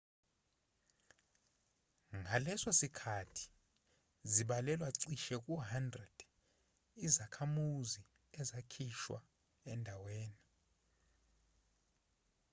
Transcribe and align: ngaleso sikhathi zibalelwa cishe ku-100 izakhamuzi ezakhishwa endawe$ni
ngaleso 2.19 2.69
sikhathi 2.79 3.45
zibalelwa 4.33 4.89
cishe 4.99 5.35
ku-100 5.45 5.93
izakhamuzi 7.07 8.01
ezakhishwa 8.39 9.19
endawe$ni 9.71 10.41